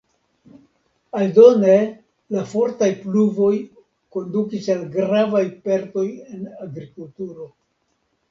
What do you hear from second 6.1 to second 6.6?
en